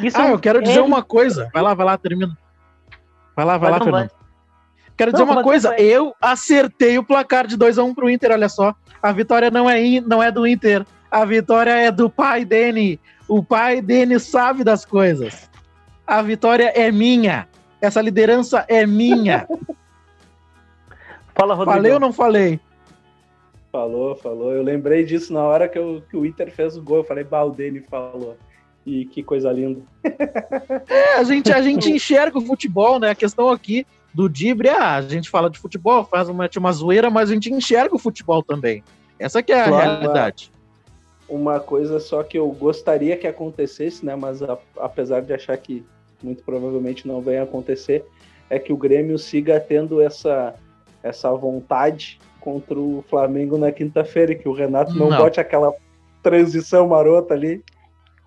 [0.00, 0.62] Isso ah, eu quero é...
[0.62, 1.48] dizer uma coisa.
[1.54, 2.36] Vai lá, vai lá, termina.
[3.36, 4.08] Vai lá, vai, vai lá, Fernando.
[4.08, 4.18] Vai.
[4.96, 8.32] Quero dizer uma coisa, eu acertei o placar de 2 a 1 um pro Inter,
[8.32, 8.74] olha só.
[9.00, 12.98] A vitória não é, in, não é do Inter, a vitória é do pai Dene.
[13.28, 15.47] O pai Dene sabe das coisas.
[16.08, 17.46] A vitória é minha.
[17.82, 19.46] Essa liderança é minha.
[21.34, 21.76] Fala, Rodrigo.
[21.76, 22.58] Falei ou não falei?
[23.70, 24.54] Falou, falou.
[24.54, 26.96] Eu lembrei disso na hora que, eu, que o Inter fez o gol.
[26.98, 28.38] Eu falei, Baldeni falou.
[28.86, 29.82] E que coisa linda.
[30.88, 33.10] É, a gente, a gente enxerga o futebol, né?
[33.10, 37.10] A questão aqui do Dibre, ah, a gente fala de futebol, faz uma, uma zoeira,
[37.10, 38.82] mas a gente enxerga o futebol também.
[39.18, 40.50] Essa que é a claro, realidade.
[41.28, 45.84] Uma coisa só que eu gostaria que acontecesse, né, mas a, apesar de achar que
[46.22, 48.04] muito provavelmente não vai acontecer,
[48.50, 50.54] é que o Grêmio siga tendo essa,
[51.02, 55.72] essa vontade contra o Flamengo na quinta-feira, que o Renato não, não bote aquela
[56.22, 57.62] transição marota ali.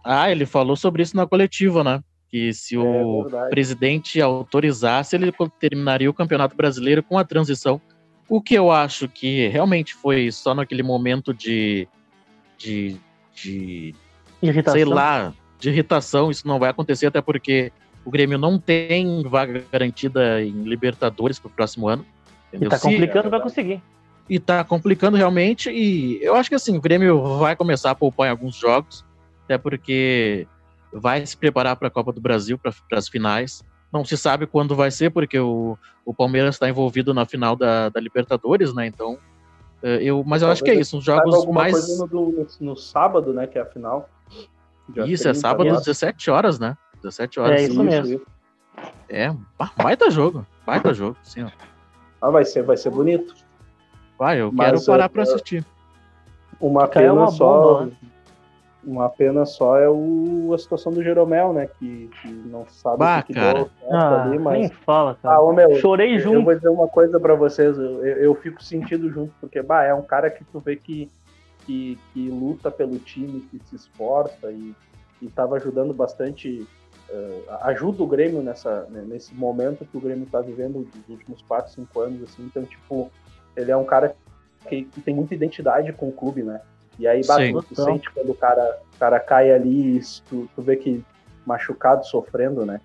[0.04, 2.04] Ah, ele falou sobre isso na coletiva, né?
[2.32, 7.82] que se o é presidente autorizasse, ele terminaria o Campeonato Brasileiro com a transição.
[8.30, 11.86] O que eu acho que realmente foi só naquele momento de,
[12.58, 12.96] de,
[13.36, 13.94] de
[14.42, 14.74] irritação.
[14.74, 16.32] sei lá, de irritação.
[16.32, 21.48] Isso não vai acontecer, até porque o Grêmio não tem vaga garantida em Libertadores para
[21.48, 22.06] o próximo ano.
[22.50, 22.68] Entendeu?
[22.68, 23.82] E tá complicando para conseguir.
[24.30, 25.70] E tá complicando realmente.
[25.70, 29.06] E eu acho que assim, o Grêmio vai começar a poupar em alguns jogos,
[29.46, 30.48] até porque
[30.92, 33.64] vai se preparar para a Copa do Brasil, para as finais.
[33.92, 37.90] Não se sabe quando vai ser, porque o, o Palmeiras está envolvido na final da,
[37.90, 38.88] da Libertadores, né?
[38.88, 39.18] Então,
[39.84, 42.00] eh, eu, mas eu Talvez acho que é isso, os jogos mais.
[42.00, 43.48] No, no, no, sábado, né?
[43.48, 44.10] Que é a final.
[44.96, 46.78] Já isso, é sábado às 17 horas, né?
[47.04, 47.62] 17 horas.
[47.62, 48.22] É isso mesmo.
[49.10, 49.34] É,
[49.78, 51.46] baita jogo, baita jogo, sim.
[52.22, 53.36] Ah, vai ser, vai ser bonito.
[54.18, 55.66] Vai, eu mas, quero parar para assistir.
[56.60, 57.80] Uma pena é uma só.
[57.80, 57.92] Bomba, né?
[58.84, 61.68] Uma pena só é o, a situação do Jeromel, né?
[61.68, 63.60] Que, que não sabe bah, o que, cara.
[63.60, 64.60] deu ah, ali, mas...
[64.60, 65.36] Nem fala, cara.
[65.36, 66.36] Ah, ô, meu, Chorei junto.
[66.38, 69.94] Eu vou dizer uma coisa para vocês, eu, eu, fico sentindo junto, porque bah, é
[69.94, 71.12] um cara que tu vê que,
[71.60, 74.74] que, que luta pelo time, que se esforça e,
[75.22, 76.68] estava ajudando bastante,
[77.62, 81.74] ajuda o Grêmio nessa, né, nesse momento que o Grêmio está vivendo dos últimos 4,
[81.74, 83.12] 5 anos, assim, então, tipo,
[83.56, 84.16] ele é um cara
[84.68, 86.62] que, que tem muita identidade com o clube, né?
[87.00, 90.76] E aí bate, tu sente quando o cara, o cara cai ali, tu, tu vê
[90.76, 91.04] que
[91.46, 92.80] machucado, sofrendo, né?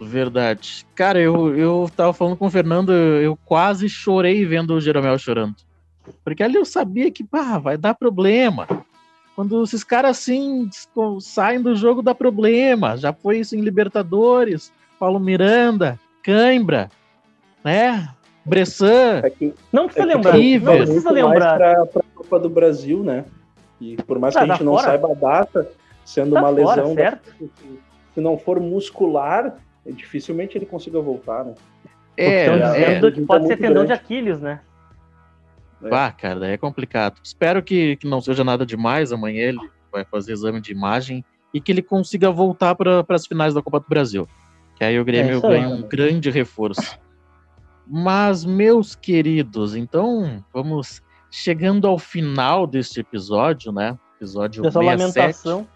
[0.00, 0.86] Verdade.
[0.94, 5.56] Cara, eu, eu tava falando com o Fernando, eu quase chorei vendo o Jeromel chorando.
[6.24, 8.66] Porque ali eu sabia que pá, vai dar problema.
[9.34, 10.68] Quando esses caras assim
[11.20, 12.96] saem do jogo, dá problema.
[12.96, 16.90] Já foi isso em Libertadores, Paulo Miranda, Cãibra,
[17.64, 18.08] né?
[18.44, 19.20] Bressan.
[19.24, 20.36] É que, não precisa é lembrar.
[20.36, 21.56] Não precisa lembrar.
[21.56, 23.24] Para a Copa do Brasil, né?
[23.80, 24.84] E por mais que a gente não fora.
[24.84, 25.70] saiba a data,
[26.04, 27.18] sendo uma fora, lesão, da,
[28.14, 31.54] se não for muscular, dificilmente ele consiga voltar, né?
[32.16, 34.60] É, é, é que pode ser tendão de Aquiles, né?
[35.90, 37.20] Ah, cara, daí é complicado.
[37.22, 39.12] Espero que, que não seja nada demais.
[39.12, 39.58] Amanhã ele
[39.90, 43.80] vai fazer exame de imagem e que ele consiga voltar para as finais da Copa
[43.80, 44.28] do Brasil.
[44.76, 46.98] Que aí o Grêmio é ganha um grande reforço.
[47.86, 53.98] Mas, meus queridos, então vamos chegando ao final deste episódio, né?
[54.16, 55.00] Episódio Dessa 67.
[55.00, 55.66] lamentação.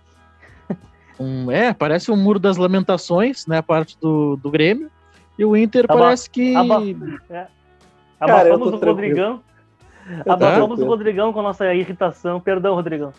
[1.19, 3.57] Um, é, parece um muro das lamentações, né?
[3.57, 4.91] A parte do, do Grêmio.
[5.39, 6.55] E o Inter Aba parece que.
[6.55, 6.83] Aba
[7.31, 7.47] é.
[8.21, 9.43] Abafamos o Rodrigão.
[10.27, 12.41] Abafamos o Rodrigão com a nossa irritação.
[12.41, 13.13] Perdão, Rodrigão.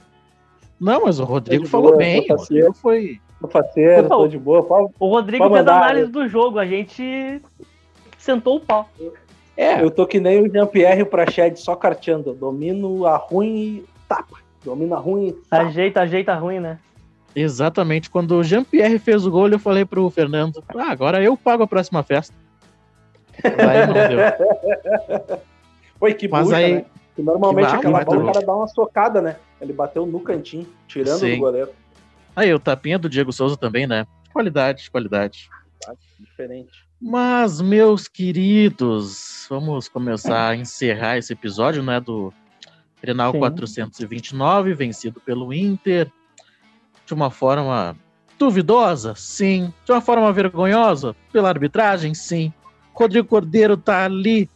[0.79, 2.25] Não, mas o Rodrigo falou boa, bem.
[2.29, 3.19] O Rodrigo foi.
[3.41, 4.63] Tô faceiro, tô de boa.
[4.63, 7.41] Pode, o Rodrigo fez a análise do jogo, a gente
[8.17, 8.89] sentou o pau.
[9.55, 9.81] É.
[9.81, 12.33] Eu tô que nem o Jean-Pierre Prachete, só carteando.
[12.33, 14.37] Domino a ruim e tapa.
[14.63, 15.63] Domino a ruim e tapa.
[15.63, 16.79] Ajeita, ajeita ruim, né?
[17.35, 18.09] Exatamente.
[18.09, 21.67] Quando o Jean-Pierre fez o gol, eu falei pro Fernando: ah, agora eu pago a
[21.67, 22.35] próxima festa.
[23.43, 25.39] Aí não deu.
[25.99, 26.75] Oi, que Mas bucha, aí...
[26.75, 26.85] né?
[27.15, 29.37] Que normalmente que aquela bola o cara dá uma socada, né?
[29.59, 31.35] Ele bateu no cantinho, tirando Sim.
[31.35, 31.71] do goleiro.
[32.35, 34.05] Aí, o tapinha do Diego Souza também, né?
[34.31, 35.49] Qualidade, qualidade.
[36.19, 36.87] Diferente.
[37.01, 41.99] Mas, meus queridos, vamos começar a encerrar esse episódio, né?
[41.99, 42.31] Do
[43.01, 46.11] Grenal 429, vencido pelo Inter.
[47.05, 47.95] De uma forma
[48.37, 49.15] duvidosa?
[49.15, 49.73] Sim.
[49.85, 51.15] De uma forma vergonhosa?
[51.31, 52.13] Pela arbitragem?
[52.13, 52.53] Sim.
[52.93, 54.49] Rodrigo Cordeiro tá ali.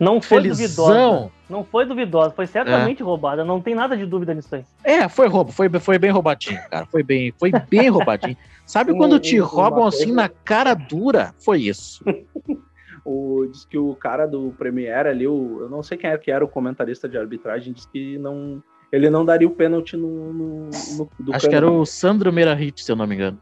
[0.00, 0.66] Não foi felizão.
[0.66, 1.30] duvidosa.
[1.50, 3.04] Não foi duvidosa, foi certamente é.
[3.04, 3.44] roubada.
[3.44, 4.64] Não tem nada de dúvida nisso aí.
[4.82, 6.86] É, foi roubo, foi, foi bem roubadinho, cara.
[6.86, 8.36] Foi bem, foi bem roubadinho.
[8.64, 11.34] Sabe quando te roubam assim na cara dura?
[11.38, 12.02] Foi isso.
[13.04, 16.30] o, diz que o cara do Premier ali, o, eu não sei quem era que
[16.30, 20.70] era o comentarista de arbitragem, disse que não, ele não daria o pênalti no, no,
[20.96, 21.48] no do Acho Kahneman.
[21.48, 23.38] que era o Sandro Merahit, se eu não me engano.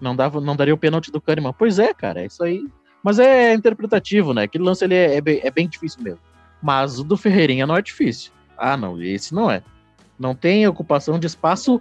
[0.00, 1.54] Não, dava, não daria o pênalti do Kahneman.
[1.56, 2.66] Pois é, cara, é isso aí.
[3.04, 4.42] Mas é interpretativo, né?
[4.44, 6.20] Aquele lance ali é, é, bem, é bem difícil mesmo.
[6.60, 8.32] Mas o do Ferreirinha não é difícil.
[8.58, 9.62] Ah, não, esse não é.
[10.18, 11.80] Não tem ocupação de espaço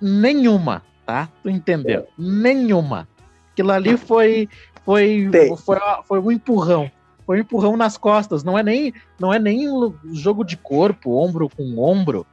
[0.00, 1.28] nenhuma tá?
[1.42, 2.00] Tu entendeu?
[2.00, 2.06] É.
[2.18, 3.08] Nenhuma.
[3.52, 4.48] Aquilo ali foi
[4.84, 5.30] foi,
[5.64, 6.90] foi, foi um empurrão.
[7.24, 8.42] Foi um empurrão nas costas.
[8.42, 9.66] Não é nem não é nem
[10.12, 12.26] jogo de corpo, ombro com ombro.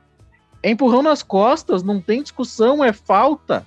[0.63, 3.65] É empurrão nas costas, não tem discussão, é falta.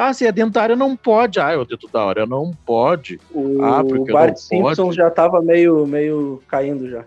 [0.00, 1.40] Ah, se é dentária não pode.
[1.40, 1.50] Ah,
[1.92, 3.18] da hora não pode.
[3.32, 4.96] O ah, porque Bart Simpson pode.
[4.96, 7.04] já tava meio, meio caindo já.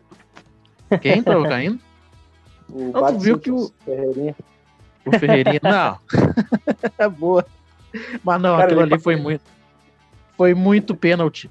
[1.02, 1.80] Quem tava caindo?
[2.70, 4.36] O não, Bart tu viu Simpsons, que o Ferreirinha.
[5.06, 6.00] O Ferreirinha, não.
[6.98, 7.46] é boa.
[8.26, 9.44] Mas não, Cara, aquilo ali foi muito.
[10.36, 11.50] Foi muito pênalti.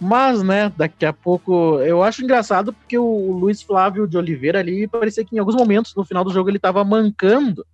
[0.00, 1.80] Mas, né, daqui a pouco.
[1.80, 5.92] Eu acho engraçado porque o Luiz Flávio de Oliveira ali parecia que em alguns momentos
[5.96, 7.66] no final do jogo ele tava mancando.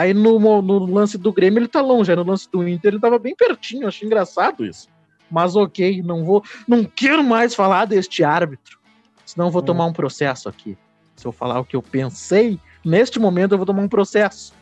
[0.00, 3.00] Aí no, no lance do Grêmio ele tá longe, aí no lance do Inter ele
[3.00, 3.86] tava bem pertinho.
[3.86, 4.88] Acho engraçado isso.
[5.30, 6.42] Mas ok, não vou.
[6.66, 8.78] Não quero mais falar deste árbitro.
[9.26, 9.66] Senão vou hum.
[9.66, 10.74] tomar um processo aqui.
[11.14, 14.54] Se eu falar o que eu pensei, neste momento eu vou tomar um processo.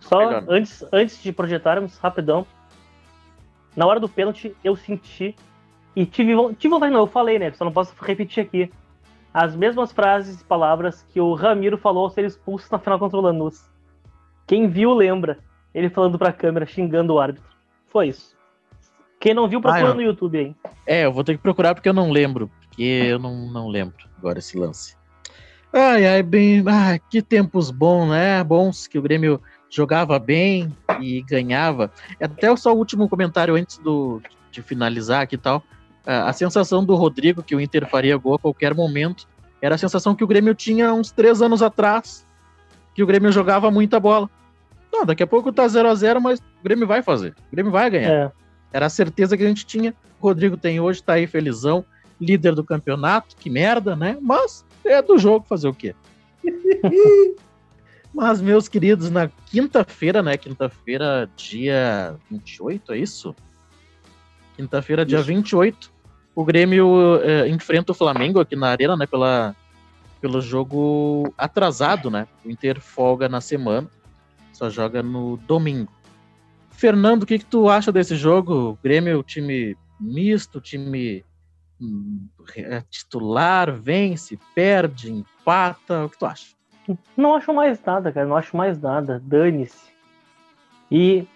[0.00, 2.46] Só antes, antes de projetarmos, rapidão.
[3.74, 5.34] Na hora do pênalti, eu senti.
[5.96, 7.50] E tive, tive vontade, não, eu falei, né?
[7.52, 8.70] Só não posso repetir aqui.
[9.32, 13.16] As mesmas frases e palavras que o Ramiro falou ao ser expulso na final contra
[13.16, 13.69] o Lanús.
[14.50, 15.38] Quem viu lembra.
[15.72, 17.48] Ele falando pra câmera, xingando o árbitro.
[17.86, 18.34] Foi isso.
[19.20, 20.56] Quem não viu, procura ah, no YouTube aí.
[20.84, 22.50] É, eu vou ter que procurar porque eu não lembro.
[22.58, 24.96] Porque eu não, não lembro agora esse lance.
[25.72, 26.64] Ai, ai, bem.
[26.66, 28.42] Ah, que tempos bons, né?
[28.42, 31.92] Bons que o Grêmio jogava bem e ganhava.
[32.20, 34.20] Até só o último comentário antes do,
[34.50, 35.62] de finalizar aqui e tal.
[36.04, 39.28] A sensação do Rodrigo que o Inter faria gol a qualquer momento
[39.62, 42.26] era a sensação que o Grêmio tinha uns três anos atrás,
[42.96, 44.28] que o Grêmio jogava muita bola.
[44.92, 47.30] Não, daqui a pouco tá 0 a 0 mas o Grêmio vai fazer.
[47.48, 48.10] O Grêmio vai ganhar.
[48.10, 48.32] É.
[48.72, 49.94] Era a certeza que a gente tinha.
[50.20, 51.84] O Rodrigo tem hoje, tá aí felizão,
[52.20, 54.18] líder do campeonato, que merda, né?
[54.20, 55.94] Mas é do jogo fazer o quê?
[58.12, 60.36] Mas, meus queridos, na quinta-feira, né?
[60.36, 63.34] Quinta-feira, dia 28, é isso?
[64.56, 65.28] Quinta-feira, dia isso.
[65.28, 65.92] 28,
[66.34, 69.06] o Grêmio é, enfrenta o Flamengo aqui na Arena, né?
[69.06, 69.54] Pela,
[70.20, 72.26] pelo jogo atrasado, né?
[72.44, 73.88] O Inter folga na semana,
[74.60, 75.90] só joga no domingo.
[76.70, 78.72] Fernando, o que, que tu acha desse jogo?
[78.72, 81.24] O Grêmio, time misto, time
[82.54, 86.54] é titular, vence, perde, empata, o que tu acha?
[87.16, 89.90] Não acho mais nada, cara, não acho mais nada, dane-se.
[90.90, 91.26] E,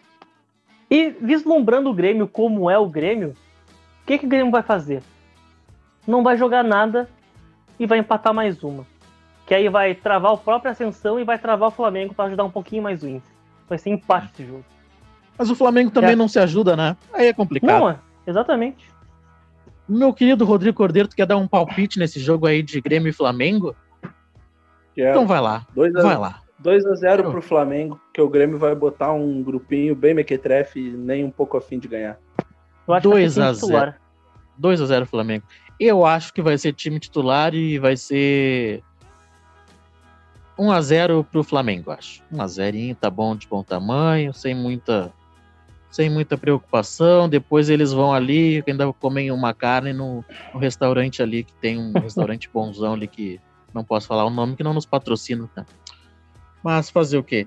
[0.90, 3.30] e vislumbrando o Grêmio como é o Grêmio,
[4.02, 5.02] o que, que o Grêmio vai fazer?
[6.06, 7.08] Não vai jogar nada
[7.78, 8.86] e vai empatar mais uma.
[9.46, 12.50] Que aí vai travar o próprio Ascensão e vai travar o Flamengo para ajudar um
[12.50, 13.30] pouquinho mais o Inter.
[13.68, 14.64] Vai ser empate esse jogo.
[15.38, 16.16] Mas o Flamengo também é.
[16.16, 16.96] não se ajuda, né?
[17.12, 17.80] Aí é complicado.
[17.80, 18.88] Não, exatamente.
[19.88, 23.12] Meu querido Rodrigo Cordeiro, tu quer dar um palpite nesse jogo aí de Grêmio e
[23.12, 23.74] Flamengo?
[24.94, 25.10] Quero.
[25.10, 25.66] Então vai lá.
[25.74, 26.40] Dois a, vai lá.
[26.64, 30.90] 2 a 0 pro Flamengo, que o Grêmio vai botar um grupinho bem mequetrefe e
[30.90, 32.18] nem um pouco afim de ganhar.
[33.02, 33.94] 2 a 0.
[34.56, 35.44] 2 a 0 Flamengo.
[35.78, 38.82] Eu acho que vai ser time titular e vai ser
[40.58, 42.22] 1 a 0 pro Flamengo, acho.
[42.32, 45.12] 1 a 0 tá bom de bom tamanho, sem muita
[45.90, 47.28] sem muita preocupação.
[47.28, 51.92] Depois eles vão ali, ainda comem uma carne no, no restaurante ali, que tem um
[51.92, 53.40] restaurante bonzão ali que
[53.72, 55.64] não posso falar o nome, que não nos patrocina, tá?
[56.62, 57.46] Mas fazer o quê?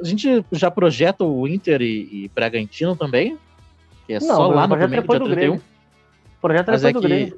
[0.00, 3.38] A gente já projeta o Inter e, e Bragantino também?
[4.06, 5.60] Que é não, só lá no começo, dia 31.
[6.40, 7.36] Projeto mas é do que.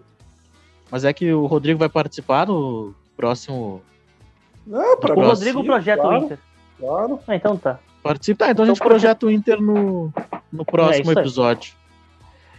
[0.90, 3.80] Mas é que o Rodrigo vai participar no próximo.
[4.66, 6.38] Não, pra o Rodrigo projeta claro, o Inter.
[6.78, 7.20] Claro.
[7.26, 7.78] Ah, então tá.
[8.02, 8.44] Participa.
[8.46, 10.12] Tá, então, então a gente projeta o Inter no,
[10.52, 11.74] no próximo é episódio.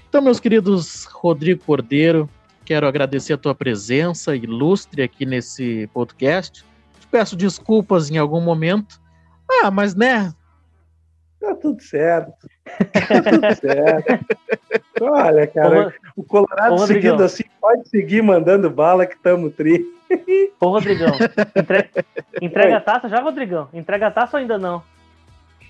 [0.07, 2.29] Então, meus queridos Rodrigo Cordeiro,
[2.63, 6.63] quero agradecer a tua presença ilustre aqui nesse podcast.
[6.99, 9.01] Te peço desculpas em algum momento.
[9.49, 10.33] Ah, mas né?
[11.39, 12.47] Tá tudo certo.
[12.65, 14.25] Tá tudo certo.
[15.01, 19.85] Olha, cara, Ô, o Colorado Ô, seguindo assim, pode seguir mandando bala que tamo tri.
[20.59, 21.13] Ô, Rodrigão,
[21.55, 21.89] entre...
[22.41, 23.67] entrega a taça já, Rodrigão?
[23.73, 24.81] Entrega a taça ou ainda não?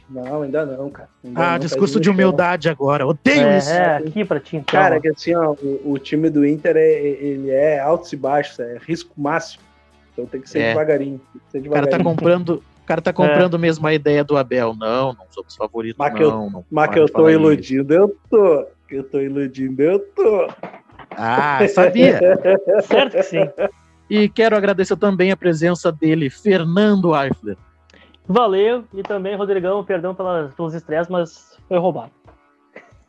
[0.09, 1.09] Não, ainda não, cara.
[1.23, 3.05] Ainda ah, não, discurso de humildade agora.
[3.05, 3.69] Odeio é, isso.
[3.69, 4.79] É, aqui pra ti, então.
[4.79, 8.59] Cara, que assim, ó, o, o, time do Inter é, ele é altos e baixos,
[8.59, 9.63] é risco máximo.
[10.13, 10.67] Então tem que ser é.
[10.69, 11.21] devagarinho.
[11.49, 11.69] Ser devagarinho.
[11.69, 13.59] O cara tá comprando, o cara tá comprando é.
[13.59, 14.73] mesmo a ideia do Abel.
[14.75, 16.17] Não, não somos favoritos, mas não.
[16.17, 18.01] Que eu, não mas que eu tô iludindo, isso.
[18.01, 18.65] eu tô.
[18.87, 20.47] Que eu tô iludindo, eu tô.
[21.11, 22.19] Ah, sabia.
[22.83, 23.49] certo que sim.
[24.09, 27.57] E quero agradecer também a presença dele, Fernando Eifler.
[28.25, 32.11] Valeu, e também, Rodrigão, perdão pelas, pelos estresses, mas foi roubado.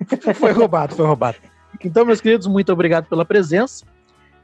[0.34, 1.36] foi roubado, foi roubado.
[1.84, 3.84] Então, meus queridos, muito obrigado pela presença.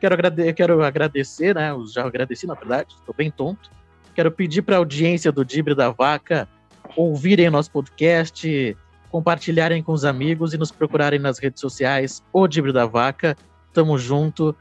[0.00, 1.70] Quero, agrade quero agradecer, né?
[1.70, 3.70] Eu já agradeci, na verdade, estou bem tonto.
[4.14, 6.48] Quero pedir para a audiência do Dibre da Vaca
[6.96, 8.76] ouvirem nosso podcast,
[9.14, 13.36] compartilharem com os amigos e nos procurarem nas redes sociais, o Dibre da Vaca.
[13.72, 14.56] Tamo junto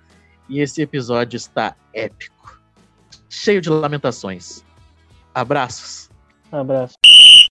[0.48, 2.62] e esse episódio está épico,
[3.28, 4.64] cheio de lamentações.
[5.34, 6.08] Abraços.
[6.52, 6.94] Abraço.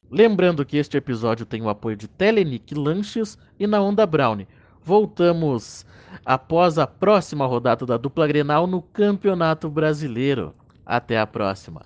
[0.09, 4.47] Lembrando que este episódio tem o apoio de Telenic Lanches e na Onda Brown.
[4.85, 5.85] Voltamos
[6.25, 10.55] após a próxima rodada da dupla Grenal no Campeonato Brasileiro.
[10.87, 11.83] Até a próxima.